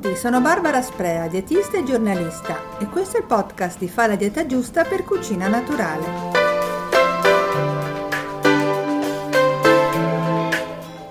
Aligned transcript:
tutti, 0.00 0.16
sono 0.16 0.40
Barbara 0.40 0.80
Sprea, 0.80 1.28
dietista 1.28 1.76
e 1.76 1.84
giornalista 1.84 2.78
e 2.78 2.86
questo 2.86 3.18
è 3.18 3.20
il 3.20 3.26
podcast 3.26 3.78
di 3.78 3.88
Fa 3.88 4.06
la 4.06 4.16
dieta 4.16 4.46
giusta 4.46 4.84
per 4.84 5.04
cucina 5.04 5.46
naturale. 5.46 6.38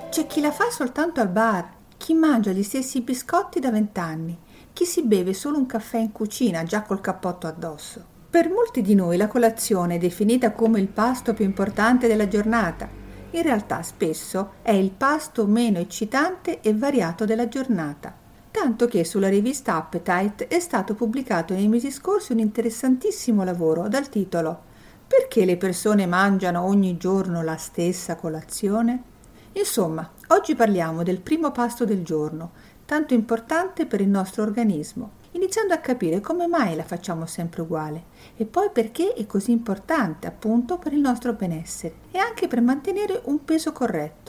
C'è 0.10 0.25
chi 0.25 0.42
la 0.42 0.52
fa 0.52 0.70
soltanto 0.71 1.21
al 1.21 1.30
bar, 1.30 1.70
chi 1.98 2.14
mangia 2.14 2.52
gli 2.52 2.64
stessi 2.64 3.02
biscotti 3.02 3.60
da 3.60 3.70
vent'anni, 3.70 4.38
chi 4.74 4.86
si 4.86 5.04
beve 5.04 5.34
solo 5.34 5.58
un 5.58 5.66
caffè 5.68 5.98
in 5.98 6.12
cucina 6.12 6.64
già 6.64 6.82
col 6.82 7.02
cappotto 7.02 7.48
addosso. 7.48 8.18
Per 8.30 8.50
molti 8.50 8.82
di 8.82 8.96
noi 8.96 9.18
la 9.18 9.28
colazione 9.28 9.96
è 9.96 10.00
definita 10.00 10.52
come 10.52 10.80
il 10.80 10.88
pasto 10.88 11.34
più 11.34 11.46
importante 11.46 12.08
della 12.08 12.28
giornata 12.28 13.00
in 13.32 13.44
realtà 13.44 13.84
spesso 13.84 14.54
è 14.64 14.71
il 14.71 14.90
pasto 14.90 15.46
meno 15.46 15.78
eccitante 15.78 16.62
e 16.62 16.74
variato 16.74 17.26
della 17.26 17.48
giornata. 17.48 18.18
Tanto 18.52 18.88
che 18.88 19.04
sulla 19.06 19.30
rivista 19.30 19.76
Appetite 19.76 20.48
è 20.48 20.60
stato 20.60 20.96
pubblicato 20.96 21.54
nei 21.54 21.68
mesi 21.68 21.92
scorsi 21.92 22.32
un 22.32 22.40
interessantissimo 22.40 23.44
lavoro 23.44 23.88
dal 23.88 24.10
titolo 24.10 24.64
Perché 25.07 25.46
le 25.46 25.57
persone 25.57 26.06
mangiano 26.06 26.64
ogni 26.64 26.98
giorno 26.98 27.43
la 27.43 27.57
stessa 27.57 28.16
colazione? 28.16 29.04
Insomma, 29.54 30.10
oggi 30.28 30.56
parliamo 30.56 31.04
del 31.04 31.21
primo 31.21 31.52
pasto 31.52 31.86
del 31.86 32.04
giorno, 32.04 32.52
tanto 32.86 33.14
importante 33.14 33.86
per 33.86 34.02
il 34.02 34.09
nostro 34.09 34.44
organismo 34.44 35.18
iniziando 35.31 35.73
a 35.73 35.78
capire 35.78 36.22
come 36.22 36.48
mai 36.48 36.76
la 36.76 36.84
facciamo 36.84 37.26
sempre 37.26 37.62
uguale 37.62 38.04
e 38.36 38.45
poi 38.45 38.70
perché 38.72 39.14
è 39.14 39.26
così 39.26 39.52
importante 39.52 40.28
appunto 40.28 40.78
per 40.78 40.94
il 40.94 41.00
nostro 41.00 41.34
benessere 41.34 41.95
e 42.12 42.18
anche 42.18 42.48
per 42.48 42.62
mantenere 42.62 43.22
un 43.26 43.44
peso 43.44 43.72
corretto, 43.72 44.28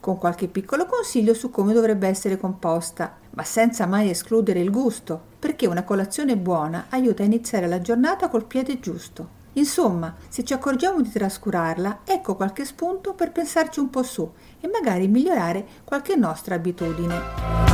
con 0.00 0.16
qualche 0.18 0.48
piccolo 0.48 0.86
consiglio 0.86 1.34
su 1.34 1.50
come 1.50 1.72
dovrebbe 1.72 2.08
essere 2.08 2.38
composta, 2.38 3.18
ma 3.30 3.44
senza 3.44 3.86
mai 3.86 4.10
escludere 4.10 4.60
il 4.60 4.70
gusto, 4.70 5.20
perché 5.38 5.66
una 5.66 5.84
colazione 5.84 6.36
buona 6.36 6.86
aiuta 6.88 7.22
a 7.22 7.26
iniziare 7.26 7.68
la 7.68 7.80
giornata 7.80 8.28
col 8.28 8.46
piede 8.46 8.80
giusto. 8.80 9.38
Insomma, 9.54 10.14
se 10.28 10.44
ci 10.44 10.52
accorgiamo 10.52 11.00
di 11.02 11.10
trascurarla, 11.10 12.00
ecco 12.04 12.34
qualche 12.34 12.64
spunto 12.64 13.14
per 13.14 13.30
pensarci 13.32 13.80
un 13.80 13.90
po' 13.90 14.02
su 14.02 14.28
e 14.60 14.68
magari 14.68 15.06
migliorare 15.08 15.66
qualche 15.84 16.16
nostra 16.16 16.54
abitudine. 16.54 17.68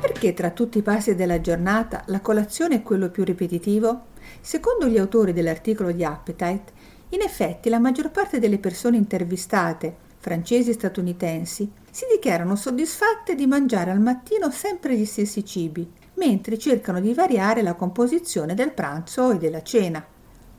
Perché 0.00 0.34
tra 0.34 0.50
tutti 0.50 0.78
i 0.78 0.82
passi 0.82 1.14
della 1.14 1.40
giornata 1.40 2.02
la 2.06 2.20
colazione 2.20 2.74
è 2.76 2.82
quello 2.82 3.08
più 3.08 3.22
ripetitivo? 3.22 4.06
Secondo 4.40 4.88
gli 4.88 4.98
autori 4.98 5.32
dell'articolo 5.32 5.92
di 5.92 6.04
Appetite, 6.04 6.72
in 7.10 7.22
effetti 7.22 7.68
la 7.68 7.78
maggior 7.78 8.10
parte 8.10 8.38
delle 8.38 8.58
persone 8.58 8.96
intervistate, 8.96 9.96
francesi 10.18 10.70
e 10.70 10.74
statunitensi, 10.74 11.70
si 11.90 12.04
dichiarano 12.12 12.54
soddisfatte 12.54 13.34
di 13.34 13.46
mangiare 13.46 13.90
al 13.90 14.00
mattino 14.00 14.50
sempre 14.50 14.96
gli 14.96 15.04
stessi 15.04 15.44
cibi, 15.44 15.90
mentre 16.14 16.58
cercano 16.58 17.00
di 17.00 17.14
variare 17.14 17.62
la 17.62 17.74
composizione 17.74 18.54
del 18.54 18.72
pranzo 18.72 19.30
e 19.30 19.38
della 19.38 19.62
cena. 19.62 20.04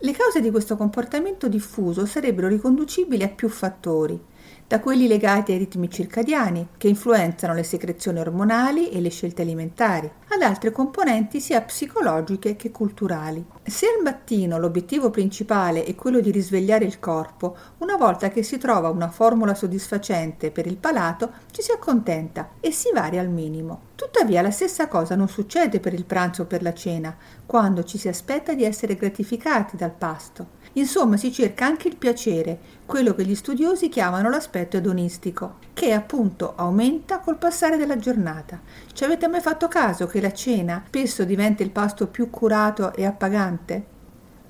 Le 0.02 0.11
cause 0.14 0.39
di 0.39 0.50
questo 0.50 0.77
comportamento 0.77 1.47
diffuso 1.47 2.05
sarebbero 2.05 2.47
riconducibili 2.47 3.22
a 3.23 3.30
più 3.30 3.50
fattori, 3.50 4.20
da 4.67 4.80
quelli 4.80 5.08
legati 5.08 5.52
ai 5.52 5.58
ritmi 5.58 5.89
circadiani, 5.89 6.69
che 6.78 6.88
influenzano 6.88 7.53
le 7.53 7.64
secrezioni 7.64 8.19
ormonali 8.19 8.89
e 8.92 9.02
le 9.02 9.09
scelte 9.09 9.42
alimentari, 9.42 10.09
ad 10.30 10.42
altre 10.42 10.72
componenti 10.72 11.39
sia 11.39 11.61
psicologiche 11.61 12.55
che 12.55 12.72
culturali. 12.72 13.44
Se 13.64 13.88
al 13.88 14.03
mattino 14.03 14.59
l'obiettivo 14.59 15.09
principale 15.09 15.83
è 15.83 15.95
quello 15.95 16.20
di 16.20 16.31
risvegliare 16.31 16.86
il 16.86 17.00
corpo, 17.00 17.55
una 17.80 17.97
volta 17.97 18.30
che 18.30 18.44
si 18.44 18.58
trova 18.58 18.89
una 18.89 19.09
formula 19.09 19.55
soddisfacente 19.55 20.52
per 20.52 20.67
il 20.67 20.77
palato, 20.77 21.31
ci 21.52 21.61
si 21.61 21.72
accontenta 21.72 22.50
e 22.59 22.72
si 22.72 22.89
varia 22.93 23.21
al 23.21 23.30
minimo. 23.30 23.89
Tuttavia 23.99 24.42
la 24.42 24.49
stessa 24.49 24.87
cosa 24.87 25.17
non 25.17 25.27
succede 25.27 25.82
per 25.82 25.93
il 25.93 26.05
pranzo 26.05 26.43
o 26.43 26.45
per 26.45 26.61
la 26.61 26.73
cena, 26.73 27.14
quando 27.45 27.83
ci 27.83 27.98
si 27.98 28.08
aspetta 28.08 28.54
di 28.54 28.64
essere 28.64 28.95
gratificati 28.95 29.76
dal 29.76 29.92
pasto. 29.92 30.52
Insomma, 30.73 31.17
si 31.17 31.33
cerca 31.33 31.65
anche 31.65 31.89
il 31.89 31.98
piacere, 31.98 32.59
quello 32.86 33.14
che 33.14 33.26
gli 33.26 33.36
studiosi 33.36 33.89
chiamano 33.89 34.30
l'aspetto 34.30 34.77
edonistico, 34.77 35.58
che 35.73 35.92
appunto 35.92 36.54
aumenta 36.55 37.20
col 37.20 37.38
passare 37.38 37.76
della 37.76 37.98
giornata. 37.98 38.61
Ci 38.93 39.04
avete 39.04 39.27
mai 39.27 39.42
fatto 39.42 39.67
caso 39.67 40.08
che 40.08 40.21
la 40.21 40.32
cena 40.32 40.82
spesso 40.88 41.26
diventa 41.26 41.61
il 41.61 41.71
pasto 41.71 42.08
più 42.08 42.30
curato 42.30 42.93
e 42.93 43.05
appagante? 43.05 43.98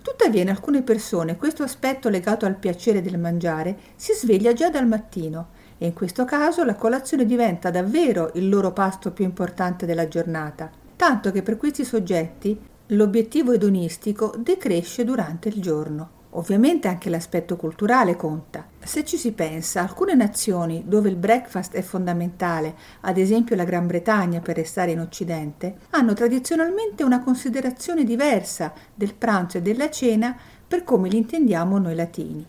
Tuttavia 0.03 0.43
in 0.43 0.49
alcune 0.49 0.83
persone 0.83 1.37
questo 1.37 1.63
aspetto 1.63 2.07
legato 2.09 2.45
al 2.45 2.55
piacere 2.55 3.01
del 3.01 3.17
mangiare 3.17 3.75
si 3.95 4.13
sveglia 4.13 4.53
già 4.53 4.69
dal 4.69 4.87
mattino 4.87 5.57
e 5.79 5.87
in 5.87 5.93
questo 5.93 6.25
caso 6.25 6.63
la 6.63 6.75
colazione 6.75 7.25
diventa 7.25 7.71
davvero 7.71 8.31
il 8.35 8.47
loro 8.49 8.71
pasto 8.71 9.11
più 9.11 9.23
importante 9.23 9.87
della 9.87 10.07
giornata, 10.07 10.69
tanto 10.95 11.31
che 11.31 11.41
per 11.41 11.57
questi 11.57 11.85
soggetti 11.85 12.59
l'obiettivo 12.87 13.53
edonistico 13.53 14.33
decresce 14.37 15.03
durante 15.03 15.47
il 15.47 15.61
giorno. 15.61 16.17
Ovviamente 16.33 16.87
anche 16.87 17.09
l'aspetto 17.09 17.55
culturale 17.55 18.15
conta. 18.15 18.67
Se 18.83 19.03
ci 19.03 19.17
si 19.17 19.31
pensa, 19.31 19.81
alcune 19.81 20.13
nazioni 20.13 20.83
dove 20.85 21.09
il 21.09 21.15
breakfast 21.15 21.73
è 21.73 21.81
fondamentale, 21.81 22.75
ad 23.01 23.17
esempio 23.17 23.55
la 23.55 23.63
Gran 23.63 23.87
Bretagna 23.87 24.39
per 24.39 24.57
restare 24.57 24.91
in 24.91 24.99
Occidente, 24.99 25.77
hanno 25.91 26.13
tradizionalmente 26.13 27.03
una 27.03 27.23
considerazione 27.23 28.03
diversa 28.03 28.73
del 28.93 29.15
pranzo 29.15 29.57
e 29.57 29.61
della 29.61 29.89
cena 29.89 30.37
per 30.67 30.83
come 30.83 31.09
li 31.09 31.17
intendiamo 31.17 31.79
noi 31.79 31.95
latini. 31.95 32.45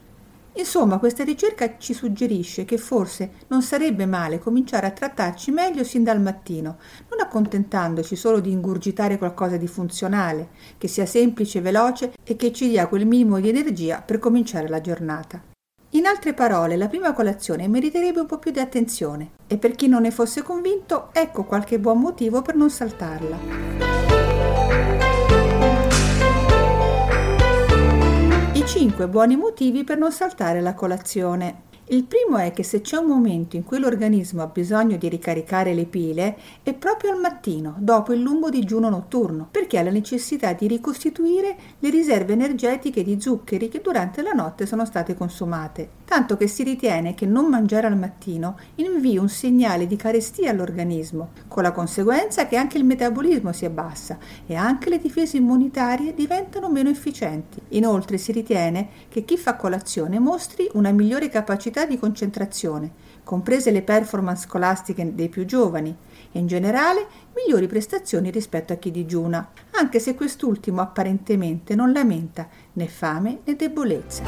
Insomma, 0.60 0.98
questa 0.98 1.24
ricerca 1.24 1.78
ci 1.78 1.94
suggerisce 1.94 2.66
che 2.66 2.76
forse 2.76 3.30
non 3.48 3.62
sarebbe 3.62 4.04
male 4.04 4.38
cominciare 4.38 4.86
a 4.86 4.90
trattarci 4.90 5.50
meglio 5.50 5.84
sin 5.84 6.04
dal 6.04 6.20
mattino, 6.20 6.76
non 7.08 7.20
accontentandoci 7.20 8.14
solo 8.14 8.40
di 8.40 8.50
ingurgitare 8.52 9.16
qualcosa 9.16 9.56
di 9.56 9.66
funzionale, 9.66 10.50
che 10.76 10.86
sia 10.86 11.06
semplice, 11.06 11.62
veloce 11.62 12.12
e 12.22 12.36
che 12.36 12.52
ci 12.52 12.68
dia 12.68 12.88
quel 12.88 13.06
minimo 13.06 13.40
di 13.40 13.48
energia 13.48 14.02
per 14.02 14.18
cominciare 14.18 14.68
la 14.68 14.82
giornata. 14.82 15.42
In 15.92 16.04
altre 16.04 16.34
parole, 16.34 16.76
la 16.76 16.88
prima 16.88 17.14
colazione 17.14 17.66
meriterebbe 17.66 18.20
un 18.20 18.26
po' 18.26 18.38
più 18.38 18.50
di 18.50 18.60
attenzione 18.60 19.30
e 19.46 19.56
per 19.56 19.74
chi 19.74 19.88
non 19.88 20.02
ne 20.02 20.10
fosse 20.10 20.42
convinto, 20.42 21.08
ecco 21.12 21.44
qualche 21.44 21.78
buon 21.78 22.00
motivo 22.00 22.42
per 22.42 22.54
non 22.54 22.68
saltarla. 22.68 24.09
5 28.70 29.08
buoni 29.08 29.34
motivi 29.34 29.82
per 29.82 29.98
non 29.98 30.12
saltare 30.12 30.60
la 30.60 30.74
colazione. 30.74 31.69
Il 31.92 32.04
primo 32.04 32.36
è 32.36 32.52
che 32.52 32.62
se 32.62 32.82
c'è 32.82 32.98
un 32.98 33.06
momento 33.06 33.56
in 33.56 33.64
cui 33.64 33.80
l'organismo 33.80 34.42
ha 34.42 34.46
bisogno 34.46 34.96
di 34.96 35.08
ricaricare 35.08 35.74
le 35.74 35.86
pile 35.86 36.36
è 36.62 36.72
proprio 36.72 37.10
al 37.10 37.18
mattino, 37.18 37.74
dopo 37.78 38.12
il 38.12 38.20
lungo 38.20 38.48
digiuno 38.48 38.88
notturno, 38.88 39.48
perché 39.50 39.76
ha 39.76 39.82
la 39.82 39.90
necessità 39.90 40.52
di 40.52 40.68
ricostituire 40.68 41.56
le 41.80 41.90
riserve 41.90 42.34
energetiche 42.34 43.02
di 43.02 43.20
zuccheri 43.20 43.68
che 43.68 43.80
durante 43.80 44.22
la 44.22 44.30
notte 44.30 44.66
sono 44.66 44.84
state 44.84 45.16
consumate, 45.16 45.88
tanto 46.04 46.36
che 46.36 46.46
si 46.46 46.62
ritiene 46.62 47.14
che 47.14 47.26
non 47.26 47.46
mangiare 47.46 47.88
al 47.88 47.98
mattino 47.98 48.56
invii 48.76 49.18
un 49.18 49.28
segnale 49.28 49.88
di 49.88 49.96
carestia 49.96 50.52
all'organismo, 50.52 51.30
con 51.48 51.64
la 51.64 51.72
conseguenza 51.72 52.46
che 52.46 52.54
anche 52.54 52.78
il 52.78 52.84
metabolismo 52.84 53.50
si 53.52 53.64
abbassa 53.64 54.16
e 54.46 54.54
anche 54.54 54.90
le 54.90 55.00
difese 55.00 55.38
immunitarie 55.38 56.14
diventano 56.14 56.70
meno 56.70 56.88
efficienti. 56.88 57.60
Inoltre 57.70 58.16
si 58.16 58.30
ritiene 58.30 58.90
che 59.08 59.24
chi 59.24 59.36
fa 59.36 59.56
colazione 59.56 60.20
mostri 60.20 60.68
una 60.74 60.92
migliore 60.92 61.28
capacità 61.28 61.78
capacità 61.80 61.86
di 61.86 61.98
concentrazione, 61.98 62.92
comprese 63.24 63.70
le 63.70 63.82
performance 63.82 64.46
scolastiche 64.46 65.14
dei 65.14 65.28
più 65.28 65.44
giovani 65.44 65.96
e 66.32 66.38
in 66.38 66.46
generale 66.46 67.06
migliori 67.34 67.66
prestazioni 67.66 68.30
rispetto 68.30 68.72
a 68.72 68.76
chi 68.76 68.90
digiuna, 68.90 69.50
anche 69.72 69.98
se 69.98 70.14
quest'ultimo 70.14 70.80
apparentemente 70.80 71.74
non 71.74 71.92
lamenta 71.92 72.48
né 72.74 72.86
fame 72.86 73.40
né 73.44 73.56
debolezza. 73.56 74.22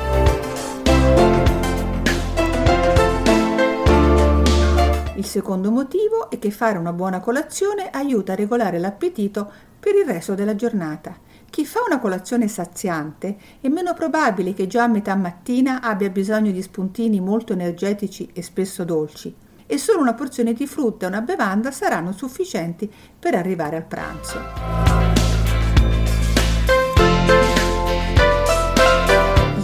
Il 5.15 5.27
secondo 5.27 5.71
motivo 5.71 6.31
è 6.31 6.39
che 6.39 6.51
fare 6.51 6.79
una 6.79 6.93
buona 6.93 7.21
colazione 7.21 7.91
aiuta 7.91 8.33
a 8.33 8.37
regolare 8.37 8.79
l'appetito 8.79 9.51
per 9.79 9.95
il 9.95 10.05
resto 10.05 10.35
della 10.35 10.55
giornata 10.55 11.31
chi 11.53 11.67
fa 11.67 11.81
una 11.87 11.99
colazione 11.99 12.49
saziante 12.49 13.37
è 13.61 13.69
meno 13.69 13.93
probabile 13.93 14.55
che 14.55 14.67
già 14.67 14.85
a 14.85 14.89
metà 14.89 15.15
mattina 15.15 15.83
abbia 15.83 16.09
bisogno 16.09 16.51
di 16.51 16.63
spuntini 16.63 17.21
molto 17.21 17.53
energetici 17.53 18.31
e 18.33 18.41
spesso 18.41 18.85
dolci 18.85 19.35
e 19.67 19.77
solo 19.77 20.01
una 20.01 20.15
porzione 20.15 20.55
di 20.55 20.67
frutta 20.67 21.05
e 21.05 21.09
una 21.09 21.21
bevanda 21.21 21.71
saranno 21.71 22.13
sufficienti 22.13 22.91
per 23.19 23.35
arrivare 23.35 23.77
al 23.77 23.85
pranzo. 23.85 25.22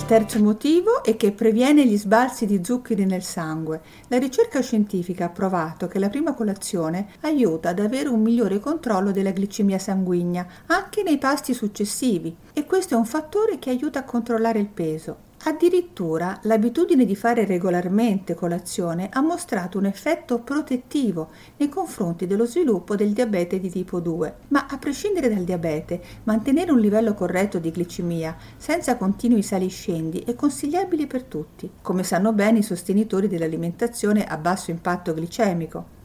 Terzo 0.08 0.42
motivo 0.42 1.04
è 1.04 1.16
che 1.16 1.32
previene 1.32 1.86
gli 1.86 1.98
sbalzi 1.98 2.46
di 2.46 2.64
zuccheri 2.64 3.04
nel 3.04 3.22
sangue. 3.22 3.82
La 4.08 4.16
ricerca 4.16 4.62
scientifica 4.62 5.26
ha 5.26 5.28
provato 5.28 5.86
che 5.86 5.98
la 5.98 6.08
prima 6.08 6.32
colazione 6.32 7.08
aiuta 7.20 7.68
ad 7.68 7.78
avere 7.78 8.08
un 8.08 8.22
migliore 8.22 8.58
controllo 8.58 9.10
della 9.10 9.32
glicemia 9.32 9.78
sanguigna 9.78 10.46
anche 10.68 11.02
nei 11.02 11.18
pasti 11.18 11.52
successivi 11.52 12.34
e 12.54 12.64
questo 12.64 12.94
è 12.94 12.96
un 12.96 13.04
fattore 13.04 13.58
che 13.58 13.68
aiuta 13.68 13.98
a 13.98 14.04
controllare 14.04 14.58
il 14.58 14.68
peso. 14.68 15.27
Addirittura 15.44 16.40
l'abitudine 16.42 17.04
di 17.04 17.14
fare 17.14 17.44
regolarmente 17.44 18.34
colazione 18.34 19.08
ha 19.12 19.20
mostrato 19.20 19.78
un 19.78 19.86
effetto 19.86 20.40
protettivo 20.40 21.30
nei 21.58 21.68
confronti 21.68 22.26
dello 22.26 22.44
sviluppo 22.44 22.96
del 22.96 23.12
diabete 23.12 23.60
di 23.60 23.70
tipo 23.70 24.00
2. 24.00 24.34
Ma 24.48 24.66
a 24.68 24.76
prescindere 24.78 25.32
dal 25.32 25.44
diabete, 25.44 26.02
mantenere 26.24 26.72
un 26.72 26.80
livello 26.80 27.14
corretto 27.14 27.60
di 27.60 27.70
glicemia 27.70 28.36
senza 28.56 28.96
continui 28.96 29.42
sali-scendi 29.42 30.24
è 30.26 30.34
consigliabile 30.34 31.06
per 31.06 31.22
tutti, 31.22 31.70
come 31.82 32.02
sanno 32.02 32.32
bene 32.32 32.58
i 32.58 32.64
sostenitori 32.64 33.28
dell'alimentazione 33.28 34.24
a 34.24 34.36
basso 34.36 34.72
impatto 34.72 35.14
glicemico. 35.14 35.97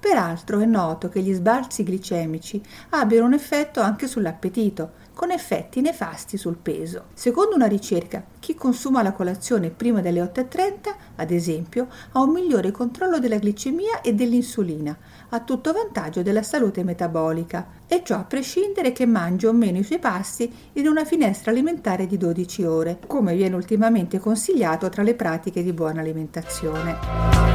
Peraltro 0.00 0.60
è 0.60 0.64
noto 0.64 1.08
che 1.08 1.20
gli 1.20 1.32
sbalzi 1.32 1.82
glicemici 1.82 2.62
abbiano 2.90 3.26
un 3.26 3.32
effetto 3.32 3.80
anche 3.80 4.06
sull'appetito, 4.06 5.06
con 5.12 5.32
effetti 5.32 5.80
nefasti 5.80 6.36
sul 6.36 6.56
peso. 6.56 7.06
Secondo 7.14 7.56
una 7.56 7.66
ricerca, 7.66 8.24
chi 8.38 8.54
consuma 8.54 9.02
la 9.02 9.10
colazione 9.10 9.70
prima 9.70 10.00
delle 10.00 10.22
8.30, 10.22 10.94
ad 11.16 11.32
esempio, 11.32 11.88
ha 12.12 12.22
un 12.22 12.30
migliore 12.30 12.70
controllo 12.70 13.18
della 13.18 13.38
glicemia 13.38 14.00
e 14.00 14.14
dell'insulina, 14.14 14.96
a 15.30 15.40
tutto 15.40 15.72
vantaggio 15.72 16.22
della 16.22 16.44
salute 16.44 16.84
metabolica, 16.84 17.66
e 17.88 18.02
ciò 18.04 18.14
a 18.14 18.24
prescindere 18.24 18.92
che 18.92 19.06
mangi 19.06 19.46
o 19.46 19.52
meno 19.52 19.78
i 19.78 19.82
suoi 19.82 19.98
passi 19.98 20.48
in 20.74 20.86
una 20.86 21.04
finestra 21.04 21.50
alimentare 21.50 22.06
di 22.06 22.16
12 22.16 22.62
ore, 22.62 23.00
come 23.04 23.34
viene 23.34 23.56
ultimamente 23.56 24.20
consigliato 24.20 24.88
tra 24.88 25.02
le 25.02 25.16
pratiche 25.16 25.64
di 25.64 25.72
buona 25.72 25.98
alimentazione. 25.98 27.47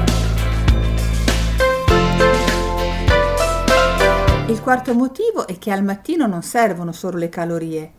Il 4.54 4.62
quarto 4.62 4.94
motivo 4.94 5.48
è 5.48 5.58
che 5.58 5.72
al 5.72 5.84
mattino 5.84 6.28
non 6.28 6.44
servono 6.44 6.92
solo 6.92 7.18
le 7.18 7.28
calorie, 7.28 7.92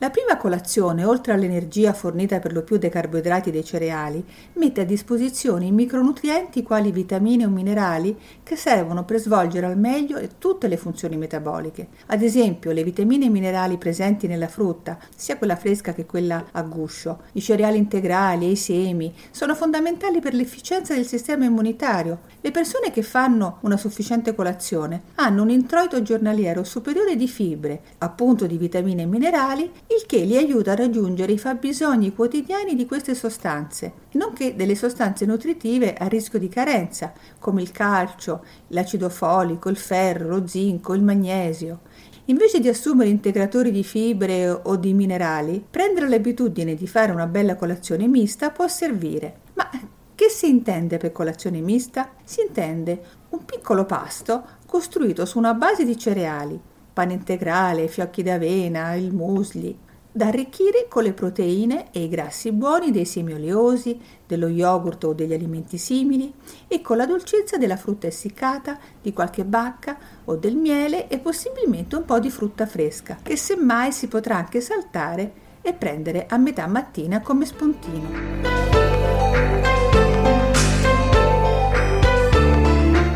la 0.00 0.10
prima 0.10 0.36
colazione, 0.36 1.04
oltre 1.04 1.32
all'energia 1.32 1.92
fornita 1.92 2.38
per 2.38 2.52
lo 2.52 2.62
più 2.62 2.78
dai 2.78 2.88
carboidrati 2.88 3.48
e 3.48 3.52
dei 3.52 3.64
cereali, 3.64 4.24
mette 4.52 4.82
a 4.82 4.84
disposizione 4.84 5.66
i 5.66 5.72
micronutrienti 5.72 6.62
quali 6.62 6.92
vitamine 6.92 7.44
o 7.44 7.48
minerali 7.48 8.16
che 8.44 8.54
servono 8.54 9.04
per 9.04 9.18
svolgere 9.18 9.66
al 9.66 9.76
meglio 9.76 10.20
tutte 10.38 10.68
le 10.68 10.76
funzioni 10.76 11.16
metaboliche. 11.16 11.88
Ad 12.06 12.22
esempio, 12.22 12.70
le 12.70 12.84
vitamine 12.84 13.24
e 13.24 13.28
minerali 13.28 13.76
presenti 13.76 14.28
nella 14.28 14.46
frutta, 14.46 14.98
sia 15.16 15.36
quella 15.36 15.56
fresca 15.56 15.92
che 15.92 16.06
quella 16.06 16.46
a 16.52 16.62
guscio, 16.62 17.22
i 17.32 17.40
cereali 17.40 17.76
integrali 17.76 18.46
e 18.46 18.50
i 18.50 18.56
semi, 18.56 19.12
sono 19.32 19.56
fondamentali 19.56 20.20
per 20.20 20.32
l'efficienza 20.32 20.94
del 20.94 21.06
sistema 21.06 21.44
immunitario. 21.44 22.20
Le 22.40 22.52
persone 22.52 22.92
che 22.92 23.02
fanno 23.02 23.58
una 23.62 23.76
sufficiente 23.76 24.32
colazione 24.32 25.02
hanno 25.16 25.42
un 25.42 25.50
introito 25.50 26.02
giornaliero 26.02 26.62
superiore 26.62 27.16
di 27.16 27.26
fibre, 27.26 27.80
appunto 27.98 28.46
di 28.46 28.56
vitamine 28.56 29.02
e 29.02 29.06
minerali, 29.06 29.68
il 29.90 30.04
che 30.06 30.18
li 30.18 30.36
aiuta 30.36 30.72
a 30.72 30.74
raggiungere 30.74 31.32
i 31.32 31.38
fabbisogni 31.38 32.14
quotidiani 32.14 32.74
di 32.74 32.84
queste 32.84 33.14
sostanze, 33.14 33.92
nonché 34.12 34.54
delle 34.54 34.74
sostanze 34.74 35.24
nutritive 35.24 35.94
a 35.94 36.06
rischio 36.06 36.38
di 36.38 36.48
carenza, 36.48 37.12
come 37.38 37.62
il 37.62 37.70
calcio, 37.70 38.44
l'acido 38.68 39.08
folico, 39.08 39.70
il 39.70 39.76
ferro, 39.76 40.28
lo 40.28 40.46
zinco, 40.46 40.92
il 40.92 41.02
magnesio. 41.02 41.80
Invece 42.26 42.60
di 42.60 42.68
assumere 42.68 43.08
integratori 43.08 43.70
di 43.70 43.82
fibre 43.82 44.50
o 44.50 44.76
di 44.76 44.92
minerali, 44.92 45.64
prendere 45.68 46.08
l'abitudine 46.08 46.74
di 46.74 46.86
fare 46.86 47.10
una 47.10 47.26
bella 47.26 47.56
colazione 47.56 48.06
mista 48.06 48.50
può 48.50 48.68
servire. 48.68 49.40
Ma 49.54 49.70
che 50.14 50.28
si 50.28 50.48
intende 50.48 50.98
per 50.98 51.12
colazione 51.12 51.60
mista? 51.60 52.10
Si 52.24 52.42
intende 52.46 53.00
un 53.30 53.46
piccolo 53.46 53.86
pasto 53.86 54.44
costruito 54.66 55.24
su 55.24 55.38
una 55.38 55.54
base 55.54 55.86
di 55.86 55.96
cereali, 55.96 56.60
pane 56.98 57.12
integrale, 57.12 57.86
fiocchi 57.86 58.24
d'avena, 58.24 58.92
il 58.94 59.14
musli, 59.14 59.78
da 60.10 60.26
arricchire 60.26 60.86
con 60.88 61.04
le 61.04 61.12
proteine 61.12 61.92
e 61.92 62.02
i 62.02 62.08
grassi 62.08 62.50
buoni 62.50 62.90
dei 62.90 63.04
semi 63.04 63.34
oleosi, 63.34 64.00
dello 64.26 64.48
yogurt 64.48 65.04
o 65.04 65.12
degli 65.12 65.32
alimenti 65.32 65.78
simili 65.78 66.34
e 66.66 66.80
con 66.80 66.96
la 66.96 67.06
dolcezza 67.06 67.56
della 67.56 67.76
frutta 67.76 68.08
essiccata, 68.08 68.76
di 69.00 69.12
qualche 69.12 69.44
bacca 69.44 69.96
o 70.24 70.34
del 70.34 70.56
miele 70.56 71.06
e 71.06 71.20
possibilmente 71.20 71.94
un 71.94 72.04
po' 72.04 72.18
di 72.18 72.30
frutta 72.30 72.66
fresca, 72.66 73.18
che 73.22 73.36
semmai 73.36 73.92
si 73.92 74.08
potrà 74.08 74.34
anche 74.34 74.60
saltare 74.60 75.32
e 75.60 75.74
prendere 75.74 76.26
a 76.28 76.36
metà 76.36 76.66
mattina 76.66 77.20
come 77.20 77.44
spuntino. 77.44 78.08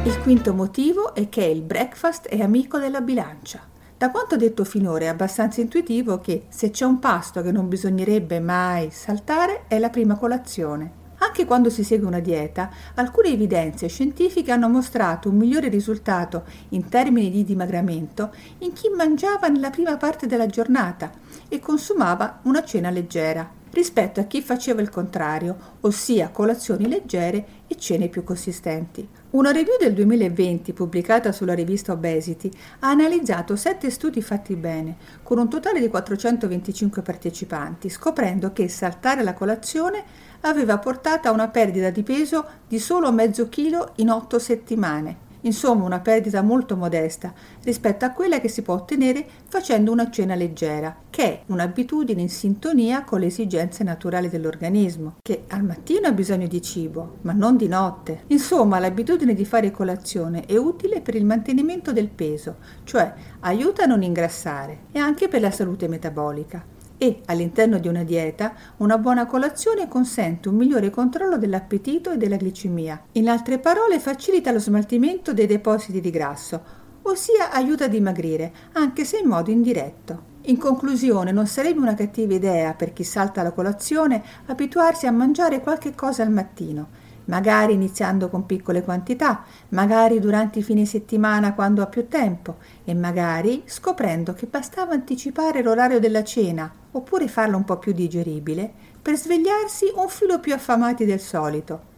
Il 0.05 0.21
quinto 0.23 0.55
motivo 0.55 1.15
è 1.15 1.29
che 1.29 1.43
il 1.43 1.63
breakfast 1.63 2.29
è 2.29 2.41
amico 2.41 2.79
della 2.79 3.01
bilancia. 3.01 3.71
Da 4.03 4.11
quanto 4.11 4.37
detto 4.37 4.65
finora 4.65 5.05
è 5.05 5.07
abbastanza 5.07 5.61
intuitivo 5.61 6.19
che 6.19 6.47
se 6.49 6.71
c'è 6.71 6.85
un 6.85 6.99
pasto 6.99 7.41
che 7.41 7.53
non 7.53 7.69
bisognerebbe 7.69 8.41
mai 8.41 8.91
saltare 8.91 9.67
è 9.69 9.79
la 9.79 9.91
prima 9.91 10.17
colazione. 10.17 10.91
Anche 11.19 11.45
quando 11.45 11.71
si 11.71 11.85
segue 11.85 12.09
una 12.09 12.19
dieta, 12.19 12.69
alcune 12.95 13.29
evidenze 13.29 13.87
scientifiche 13.87 14.51
hanno 14.51 14.69
mostrato 14.69 15.29
un 15.29 15.37
migliore 15.37 15.69
risultato 15.69 16.43
in 16.71 16.89
termini 16.89 17.31
di 17.31 17.45
dimagramento 17.45 18.35
in 18.59 18.73
chi 18.73 18.89
mangiava 18.89 19.47
nella 19.47 19.71
prima 19.71 19.97
parte 19.97 20.27
della 20.27 20.47
giornata 20.47 21.13
e 21.49 21.61
consumava 21.61 22.41
una 22.43 22.65
cena 22.65 22.91
leggera, 22.91 23.49
rispetto 23.73 24.21
a 24.21 24.25
chi 24.25 24.41
faceva 24.41 24.81
il 24.81 24.91
contrario, 24.91 25.77
ossia 25.81 26.31
colazioni 26.31 26.89
leggere 26.89 27.45
e 27.67 27.77
cene 27.77 28.09
più 28.09 28.23
consistenti. 28.23 29.07
Una 29.31 29.51
review 29.51 29.77
del 29.79 29.95
2020 29.95 30.73
pubblicata 30.73 31.33
sulla 31.33 31.55
rivista 31.55 31.93
Obesity 31.93 32.51
ha 32.81 32.91
analizzato 32.91 33.57
sette 33.57 33.91
studi 33.91 34.21
fatti 34.21 34.55
bene, 34.57 34.97
con 35.23 35.39
un 35.39 35.49
totale 35.49 35.81
di 35.81 35.89
425 35.89 37.03
partecipanti, 37.03 37.89
scoprendo 37.89 38.53
che 38.53 38.69
saltare 38.69 39.23
la 39.23 39.35
colazione 39.35 40.05
aveva 40.43 40.79
portato 40.79 41.29
a 41.29 41.33
una 41.33 41.49
perdita 41.49 41.91
di 41.91 42.03
peso 42.03 42.47
di 42.69 42.79
solo 42.79 43.11
mezzo 43.11 43.49
chilo 43.49 43.93
in 43.97 44.11
otto 44.11 44.39
settimane 44.39 45.22
insomma 45.43 45.85
una 45.85 46.01
perdita 46.01 46.43
molto 46.43 46.77
modesta 46.77 47.33
rispetto 47.63 48.05
a 48.05 48.11
quella 48.11 48.41
che 48.41 48.49
si 48.49 48.63
può 48.63 48.75
ottenere 48.75 49.27
facendo 49.49 49.93
una 49.93 50.11
cena 50.11 50.35
leggera, 50.35 50.97
che 51.11 51.23
è 51.23 51.43
un'abitudine 51.47 52.21
in 52.21 52.29
sintonia 52.29 53.05
con 53.05 53.21
le 53.21 53.27
esigenze 53.27 53.85
naturali 53.85 54.29
dell'organismo, 54.29 55.17
che 55.23 55.45
al 55.49 55.65
mattino 55.65 56.09
ha 56.09 56.13
bisogno 56.13 56.47
di 56.47 56.63
cibo, 56.63 57.19
ma 57.23 57.33
non 57.33 57.57
di 57.57 57.69
notte. 57.69 58.25
Insomma, 58.29 58.79
l'abitudine 58.79 59.35
di 59.35 59.45
fare 59.45 59.71
colazione 59.71 60.45
è 60.47 60.57
utile 60.57 61.01
per 61.01 61.15
il 61.15 61.25
mantenimento 61.25 61.93
del 61.93 62.09
peso, 62.09 62.57
cioè 62.85 63.13
aiuta 63.41 63.85
a 63.85 63.87
non 63.87 64.03
ingrassare 64.03 64.85
e 64.93 64.99
anche 64.99 65.29
per 65.29 65.41
la 65.41 65.51
salute 65.51 65.89
metabolica 65.89 66.72
e 67.03 67.21
all'interno 67.27 67.79
di 67.79 67.89
una 67.89 68.05
dieta 68.05 68.55
una 68.77 68.97
buona 68.97 69.27
colazione 69.27 69.89
consente 69.89 70.49
un 70.49 70.55
migliore 70.55 70.89
controllo 70.89 71.37
dell'appetito 71.37 72.13
e 72.13 72.17
della 72.17 72.37
glicemia. 72.37 73.07
In 73.15 73.29
altre 73.29 73.59
parole 73.59 73.99
facilita 73.99 74.53
lo 74.53 74.61
smaltimento 74.61 75.35
dei 75.35 75.47
depositi 75.47 76.01
di 76.01 76.11
grasso, 76.11 76.63
ossia 77.03 77.51
aiuta 77.51 77.87
a 77.87 77.89
dimagrire, 77.89 78.53
anche 78.75 79.05
se 79.05 79.19
in 79.19 79.27
modo 79.27 79.51
indiretto. 79.51 80.31
In 80.43 80.59
conclusione, 80.59 81.33
non 81.33 81.49
sarebbe 81.49 81.81
una 81.81 81.95
cattiva 81.95 82.35
idea 82.35 82.73
per 82.75 82.93
chi 82.93 83.03
salta 83.03 83.43
la 83.43 83.51
colazione 83.51 84.23
abituarsi 84.47 85.09
a 85.09 85.11
mangiare 85.11 85.61
qualche 85.61 85.97
cosa 85.97 86.23
al 86.23 86.31
mattino 86.31 87.02
magari 87.27 87.75
iniziando 87.75 88.29
con 88.29 88.47
piccole 88.47 88.83
quantità, 88.83 89.45
magari 89.71 90.19
durante 90.21 90.61
i 90.61 90.63
fine 90.63 90.85
settimana 90.85 91.55
quando 91.55 91.83
ha 91.83 91.87
più 91.87 92.09
tempo 92.09 92.57
e 92.85 92.95
magari 92.95 93.63
scoprendo 93.67 94.33
che 94.33 94.47
bastava 94.47 94.93
anticipare 94.93 95.63
l'orario 95.63 96.01
della 96.01 96.25
cena 96.25 96.71
oppure 96.93 97.29
farla 97.29 97.57
un 97.57 97.65
po' 97.65 97.79
più 97.79 97.93
digeribile 97.93 98.71
per 99.01 99.17
svegliarsi 99.17 99.93
un 99.95 100.09
filo 100.09 100.41
più 100.41 100.55
affamati 100.55 101.05
del 101.05 101.21
solito. 101.21 101.91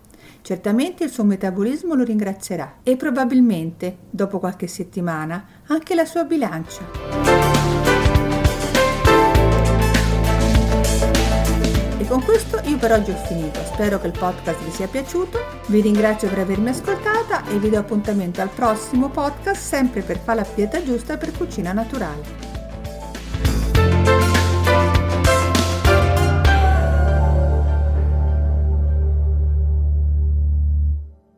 Certamente 0.42 1.04
il 1.04 1.10
suo 1.10 1.24
metabolismo 1.24 1.94
lo 1.94 2.04
ringrazierà 2.04 2.76
e 2.82 2.96
probabilmente, 2.96 3.96
dopo 4.10 4.38
qualche 4.38 4.66
settimana, 4.66 5.46
anche 5.68 5.94
la 5.94 6.04
sua 6.04 6.24
bilancia. 6.24 7.23
E 12.04 12.06
con 12.06 12.22
questo 12.22 12.60
io 12.64 12.76
per 12.76 12.92
oggi 12.92 13.12
ho 13.12 13.16
finito, 13.16 13.64
spero 13.64 13.98
che 13.98 14.08
il 14.08 14.18
podcast 14.18 14.62
vi 14.62 14.70
sia 14.70 14.86
piaciuto, 14.86 15.38
vi 15.68 15.80
ringrazio 15.80 16.28
per 16.28 16.40
avermi 16.40 16.68
ascoltata 16.68 17.46
e 17.48 17.58
vi 17.58 17.70
do 17.70 17.78
appuntamento 17.78 18.42
al 18.42 18.50
prossimo 18.50 19.08
podcast 19.08 19.58
sempre 19.58 20.02
per 20.02 20.18
fare 20.18 20.40
la 20.40 20.46
dieta 20.54 20.82
giusta 20.82 21.16
per 21.16 21.32
cucina 21.32 21.72
naturale. 21.72 22.53